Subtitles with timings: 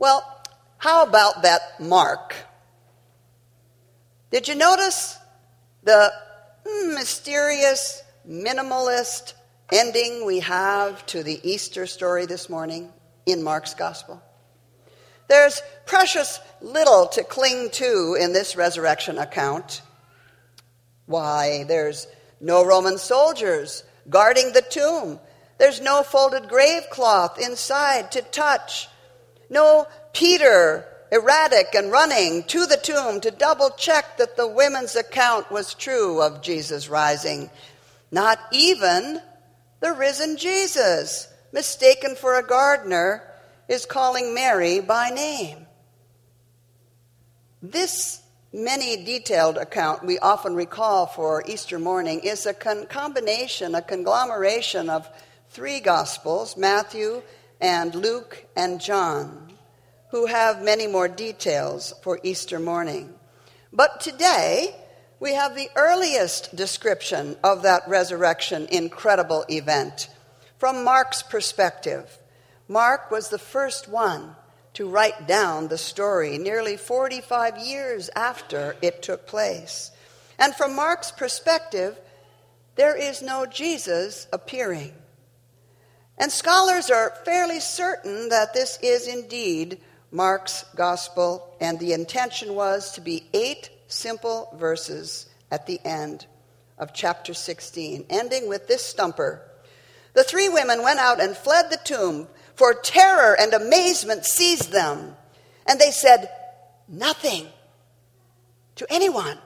[0.00, 0.24] Well,
[0.78, 2.34] how about that mark?
[4.30, 5.18] Did you notice
[5.84, 6.10] the
[6.94, 9.34] mysterious, minimalist
[9.70, 12.90] ending we have to the Easter story this morning
[13.26, 14.22] in Mark's Gospel?
[15.28, 19.82] There's precious little to cling to in this resurrection account.
[21.04, 22.06] Why, there's
[22.40, 25.20] no Roman soldiers guarding the tomb.
[25.58, 28.88] There's no folded grave cloth inside to touch.
[29.50, 35.50] No Peter erratic and running to the tomb to double check that the women's account
[35.50, 37.50] was true of Jesus rising.
[38.12, 39.20] Not even
[39.80, 43.24] the risen Jesus, mistaken for a gardener,
[43.68, 45.66] is calling Mary by name.
[47.62, 48.22] This
[48.52, 54.90] many detailed account we often recall for Easter morning is a con- combination, a conglomeration
[54.90, 55.08] of
[55.50, 57.22] three Gospels Matthew
[57.60, 59.52] and Luke and John,
[60.10, 63.14] who have many more details for Easter morning.
[63.72, 64.74] But today,
[65.20, 70.08] we have the earliest description of that resurrection incredible event
[70.58, 72.18] from Mark's perspective.
[72.68, 74.34] Mark was the first one
[74.74, 79.90] to write down the story nearly 45 years after it took place.
[80.38, 81.98] And from Mark's perspective,
[82.76, 84.94] there is no Jesus appearing.
[86.20, 89.80] And scholars are fairly certain that this is indeed
[90.12, 96.26] Mark's gospel, and the intention was to be eight simple verses at the end
[96.76, 99.40] of chapter 16, ending with this stumper.
[100.12, 105.16] The three women went out and fled the tomb for terror and amazement seized them.
[105.66, 106.28] And they said
[106.86, 107.46] nothing
[108.76, 109.38] to anyone,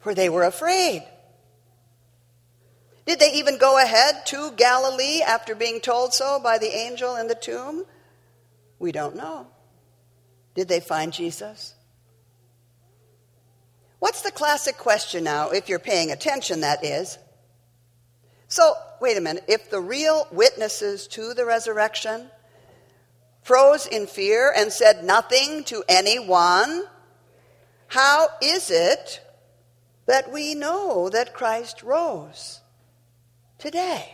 [0.00, 1.02] for they were afraid.
[3.06, 7.26] Did they even go ahead to Galilee after being told so by the angel in
[7.26, 7.84] the tomb?
[8.78, 9.48] We don't know.
[10.54, 11.74] Did they find Jesus?
[13.98, 17.18] What's the classic question now, if you're paying attention, that is?
[18.48, 19.44] So, wait a minute.
[19.48, 22.28] If the real witnesses to the resurrection
[23.42, 26.84] froze in fear and said nothing to anyone,
[27.88, 29.20] how is it
[30.06, 32.61] that we know that Christ rose
[33.62, 34.12] today?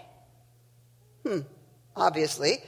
[1.26, 1.40] Hmm,
[1.96, 2.58] obviously,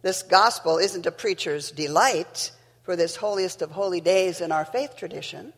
[0.00, 2.50] this gospel isn't a preacher's delight
[2.82, 5.52] for this holiest of holy days in our faith tradition.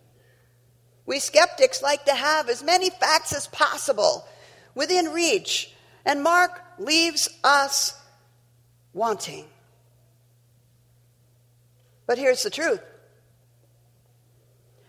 [1.06, 4.26] We skeptics like to have as many facts as possible
[4.74, 5.72] within reach,
[6.04, 7.98] and Mark leaves us
[8.92, 9.44] wanting.
[12.06, 12.80] But here's the truth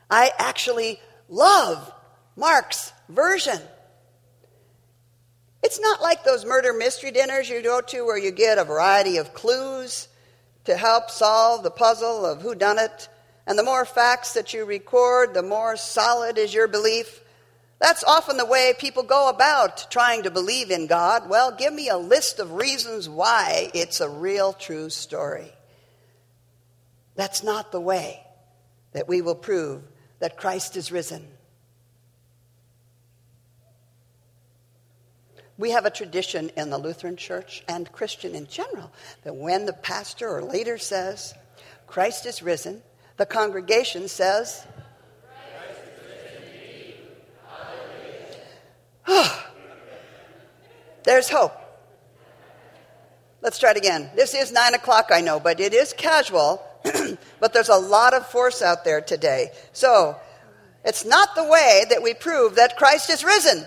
[0.10, 1.94] I actually love
[2.36, 3.60] Mark's version.
[5.66, 9.18] It's not like those murder mystery dinners you go to where you get a variety
[9.18, 10.08] of clues
[10.66, 13.10] to help solve the puzzle of who done it.
[13.48, 17.20] And the more facts that you record, the more solid is your belief.
[17.80, 21.28] That's often the way people go about trying to believe in God.
[21.28, 25.52] Well, give me a list of reasons why it's a real, true story.
[27.16, 28.22] That's not the way
[28.92, 29.82] that we will prove
[30.20, 31.28] that Christ is risen.
[35.58, 38.92] We have a tradition in the Lutheran Church and Christian in general
[39.24, 41.34] that when the pastor or leader says,
[41.88, 42.82] Christ is risen,
[43.18, 44.68] the congregation says,
[51.06, 51.54] There's hope.
[53.42, 54.10] Let's try it again.
[54.16, 56.66] This is nine o'clock, I know, but it is casual,
[57.40, 59.52] but there's a lot of force out there today.
[59.72, 60.18] So,
[60.84, 63.66] it's not the way that we prove that Christ is risen.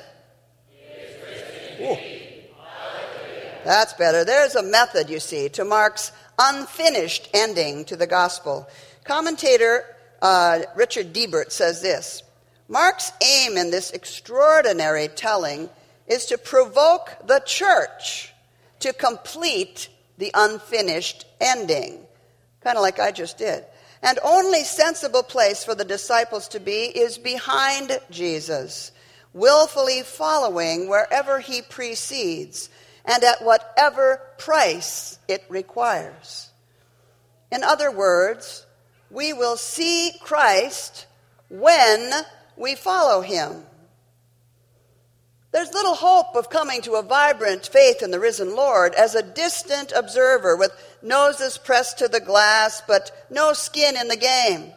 [3.65, 4.25] That's better.
[4.25, 8.69] There's a method, you see, to Mark's unfinished ending to the gospel.
[9.05, 9.85] Commentator
[10.23, 12.23] uh, Richard Debert says this
[12.69, 15.71] Mark's aim in this extraordinary telling
[16.07, 18.33] is to provoke the church
[18.81, 22.01] to complete the unfinished ending,
[22.63, 23.65] kind of like I just did.
[24.03, 28.93] And only sensible place for the disciples to be is behind Jesus,
[29.33, 32.69] willfully following wherever he precedes
[33.05, 36.51] and at whatever price it requires.
[37.51, 38.67] In other words,
[39.11, 41.07] we will see Christ
[41.49, 42.13] when
[42.57, 43.63] we follow him.
[45.51, 49.23] There's little hope of coming to a vibrant faith in the risen Lord as a
[49.23, 50.73] distant observer with
[51.03, 54.73] noses pressed to the glass but no skin in the game.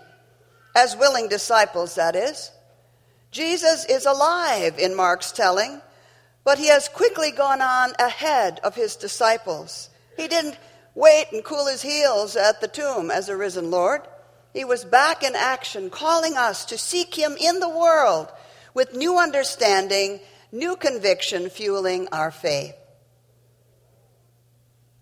[0.73, 2.51] As willing disciples, that is.
[3.31, 5.81] Jesus is alive in Mark's telling,
[6.43, 9.89] but he has quickly gone on ahead of his disciples.
[10.17, 10.57] He didn't
[10.95, 14.01] wait and cool his heels at the tomb as a risen Lord.
[14.53, 18.27] He was back in action, calling us to seek him in the world
[18.73, 20.19] with new understanding,
[20.51, 22.75] new conviction fueling our faith.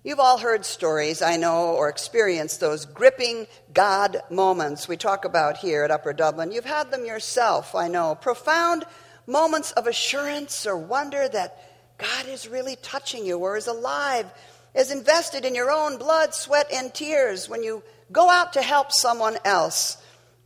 [0.02, 5.58] You've all heard stories, I know, or experienced those gripping God moments we talk about
[5.58, 6.54] here at Upper Dublin.
[6.54, 8.16] You've had them yourself, I know.
[8.16, 8.86] Profound
[9.28, 14.32] moments of assurance or wonder that God is really touching you or is alive,
[14.74, 18.94] is invested in your own blood, sweat, and tears when you go out to help
[18.94, 19.98] someone else,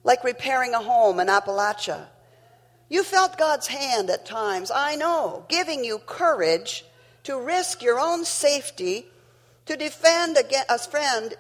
[0.03, 2.07] like repairing a home in Appalachia.
[2.89, 6.83] You felt God's hand at times, I know, giving you courage
[7.25, 9.05] to risk your own safety
[9.65, 11.35] to defend a friend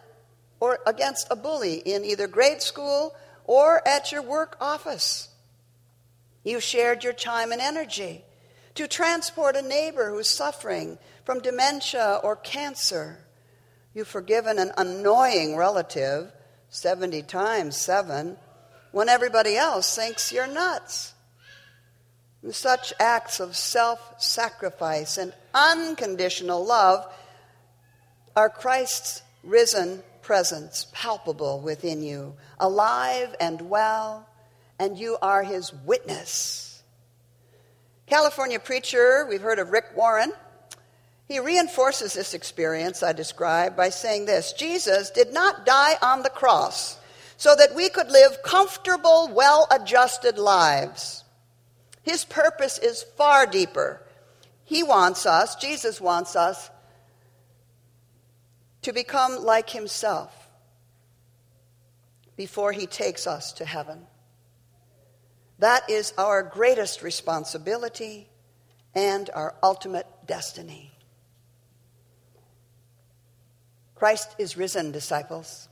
[0.59, 3.15] or against a bully in either grade school
[3.45, 5.29] or at your work office.
[6.43, 8.23] You shared your time and energy
[8.75, 13.19] to transport a neighbor who's suffering from dementia or cancer.
[13.93, 16.31] You've forgiven an annoying relative
[16.69, 18.37] 70 times 7
[18.91, 21.13] when everybody else thinks you're nuts.
[22.51, 27.05] such acts of self sacrifice and unconditional love
[28.35, 34.27] are Christ's risen presence palpable within you, alive and well,
[34.79, 36.81] and you are his witness.
[38.07, 40.33] California preacher, we've heard of Rick Warren.
[41.27, 46.29] He reinforces this experience I described by saying this Jesus did not die on the
[46.29, 46.99] cross
[47.37, 51.23] so that we could live comfortable, well adjusted lives.
[52.03, 54.01] His purpose is far deeper.
[54.65, 56.69] He wants us, Jesus wants us,
[58.83, 60.49] to become like himself
[62.35, 63.99] before he takes us to heaven.
[65.59, 68.29] That is our greatest responsibility
[68.93, 70.91] and our ultimate destiny.
[73.95, 75.69] Christ is risen, disciples.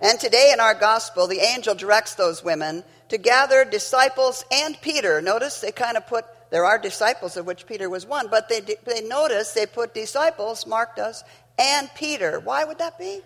[0.00, 5.20] And today in our gospel, the angel directs those women to gather disciples and Peter.
[5.20, 8.60] Notice they kind of put there are disciples, of which Peter was one, but they,
[8.60, 11.24] they notice they put disciples, Mark does,
[11.58, 12.38] and Peter.
[12.40, 13.22] Why would that be?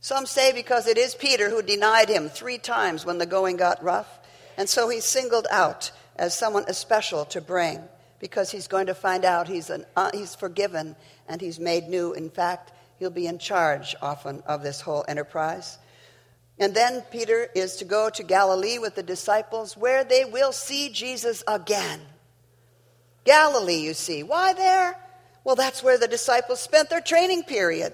[0.00, 3.80] Some say because it is Peter who denied him three times when the going got
[3.80, 4.18] rough,
[4.56, 7.80] and so he's singled out as someone especial to bring
[8.18, 10.96] because he's going to find out he's, an, uh, he's forgiven
[11.28, 12.12] and he's made new.
[12.12, 15.78] In fact, he'll be in charge often of this whole enterprise.
[16.58, 20.88] And then Peter is to go to Galilee with the disciples where they will see
[20.88, 22.00] Jesus again.
[23.26, 24.22] Galilee, you see.
[24.22, 24.96] Why there?
[25.42, 27.92] Well, that's where the disciples spent their training period.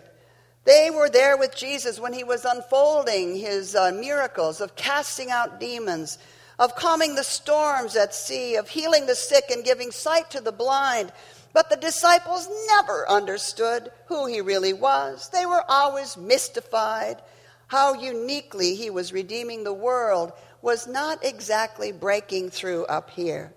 [0.64, 5.58] They were there with Jesus when he was unfolding his uh, miracles of casting out
[5.58, 6.18] demons,
[6.58, 10.52] of calming the storms at sea, of healing the sick and giving sight to the
[10.52, 11.10] blind.
[11.54, 15.30] But the disciples never understood who he really was.
[15.30, 17.22] They were always mystified.
[17.68, 23.52] How uniquely he was redeeming the world was not exactly breaking through up here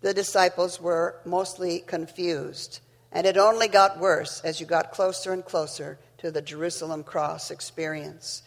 [0.00, 2.80] the disciples were mostly confused.
[3.12, 7.50] And it only got worse as you got closer and closer to the Jerusalem cross
[7.50, 8.42] experience.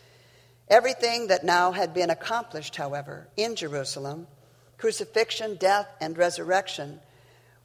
[0.70, 4.28] Everything that now had been accomplished, however, in Jerusalem
[4.84, 7.00] crucifixion, death, and resurrection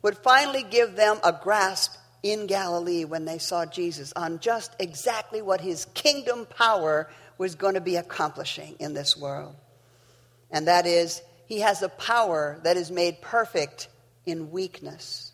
[0.02, 5.42] would finally give them a grasp in Galilee when they saw Jesus on just exactly
[5.42, 9.56] what his kingdom power was going to be accomplishing in this world.
[10.52, 13.88] And that is, he has a power that is made perfect
[14.26, 15.32] in weakness,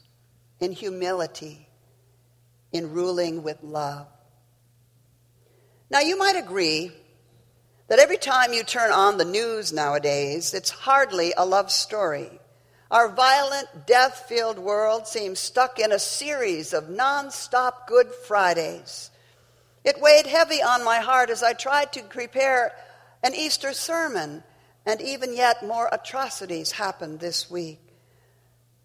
[0.60, 1.68] in humility,
[2.72, 4.06] in ruling with love.
[5.90, 6.92] Now, you might agree
[7.88, 12.30] that every time you turn on the news nowadays, it's hardly a love story.
[12.92, 19.10] Our violent, death filled world seems stuck in a series of non-stop Good Fridays.
[19.82, 22.72] It weighed heavy on my heart as I tried to prepare
[23.24, 24.44] an Easter sermon
[24.86, 27.80] and even yet, more atrocities happened this week.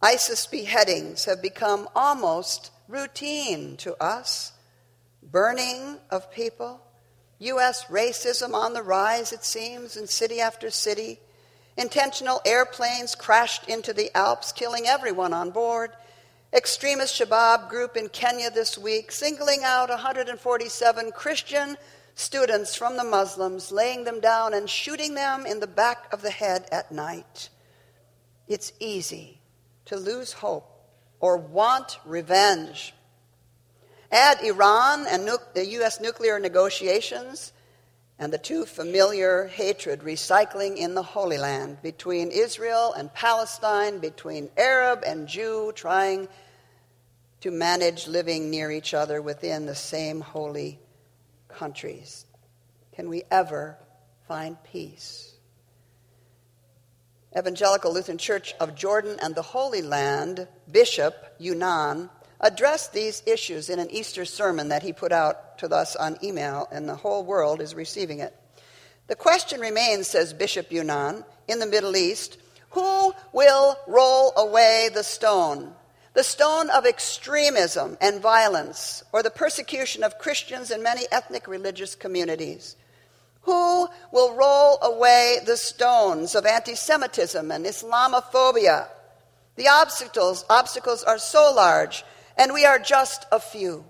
[0.02, 4.54] ISIS beheadings have become almost routine to us.
[5.22, 6.82] Burning of people,
[7.40, 7.86] U.S.
[7.86, 11.20] racism on the rise, it seems, in city after city.
[11.76, 15.92] Intentional airplanes crashed into the Alps, killing everyone on board.
[16.54, 21.78] Extremist Shabab group in Kenya this week, singling out 147 Christian
[22.20, 26.30] students from the Muslims, laying them down and shooting them in the back of the
[26.30, 27.50] head at night.
[28.48, 29.40] It's easy
[29.86, 30.70] to lose hope
[31.20, 32.94] or want revenge.
[34.12, 36.02] Add Iran and nu- the U.S.
[36.02, 37.54] nuclear negotiations
[38.18, 44.50] and the too familiar hatred recycling in the Holy Land between Israel and Palestine, between
[44.58, 46.28] Arab and Jew, trying
[47.40, 50.80] to manage living near each other within the same holy
[51.50, 52.26] countries?
[52.94, 53.78] Can we ever
[54.28, 55.34] find peace?
[57.38, 63.80] Evangelical Lutheran Church of Jordan and the Holy Land, Bishop Younan addressed these issues in
[63.80, 67.62] an Easter sermon that he put out to us on email, and the whole world
[67.62, 68.36] is receiving it.
[69.08, 72.38] The question remains, says Bishop Younan, in the Middle East
[72.72, 75.74] who will roll away the stone?
[76.14, 81.96] The stone of extremism and violence, or the persecution of Christians in many ethnic religious
[81.96, 82.76] communities.
[83.44, 88.88] Who will roll away the stones of anti Semitism and Islamophobia?
[89.56, 92.04] The obstacles, obstacles are so large,
[92.38, 93.86] and we are just a few.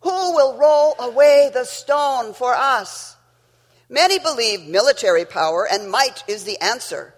[0.00, 3.16] Who will roll away the stone for us?
[3.88, 7.14] Many believe military power and might is the answer.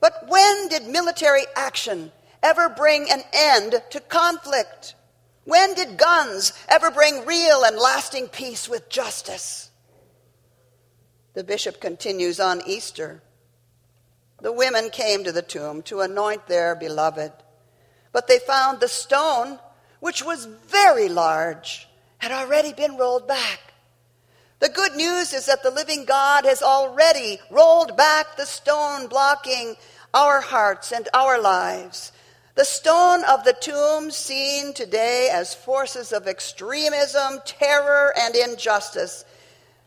[0.00, 2.12] But when did military action
[2.42, 4.94] ever bring an end to conflict?
[5.44, 9.70] When did guns ever bring real and lasting peace with justice?
[11.34, 13.22] The bishop continues on Easter.
[14.40, 17.32] The women came to the tomb to anoint their beloved,
[18.12, 19.58] but they found the stone,
[20.00, 23.60] which was very large, had already been rolled back.
[24.60, 29.76] The good news is that the living God has already rolled back the stone blocking
[30.12, 32.12] our hearts and our lives.
[32.58, 39.24] The stone of the tomb, seen today as forces of extremism, terror, and injustice,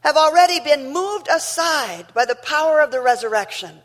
[0.05, 3.81] have already been moved aside by the power of the resurrection.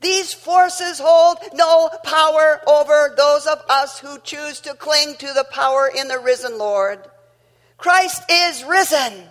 [0.00, 5.46] These forces hold no power over those of us who choose to cling to the
[5.52, 7.08] power in the risen Lord.
[7.78, 9.28] Christ is risen.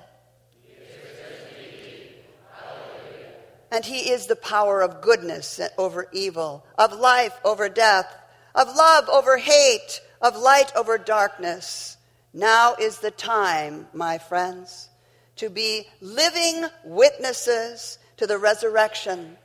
[3.70, 8.21] and He is the power of goodness over evil, of life over death,
[8.56, 11.98] of love over hate, of light over darkness.
[12.34, 14.90] Now is the time, my friends,
[15.38, 19.38] to be living witnesses to the resurrection,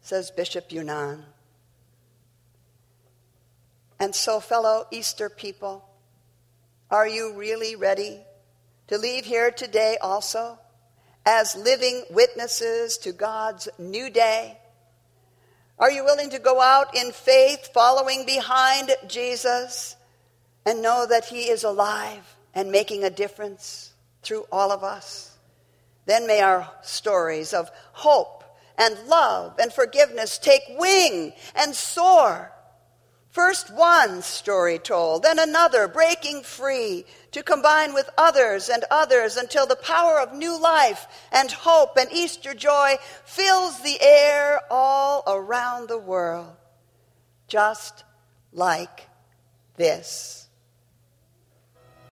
[0.00, 1.22] says Bishop Younan.
[3.98, 5.88] And so, fellow Easter people,
[6.90, 8.20] are you really ready
[8.88, 10.58] to leave here today also?
[11.26, 14.56] as living witnesses to God's new day?
[15.78, 19.96] Are you willing to go out in faith, following behind Jesus,
[20.64, 23.92] and know that He is alive and making a difference
[24.22, 25.36] through all of us?
[26.06, 28.44] Then may our stories of hope
[28.78, 32.52] and love and forgiveness take wing and soar
[33.36, 39.66] First one story told, then another, breaking free to combine with others and others until
[39.66, 45.90] the power of new life and hope and Easter joy fills the air all around
[45.90, 46.56] the world.
[47.46, 48.04] Just
[48.54, 49.06] like
[49.76, 50.45] this.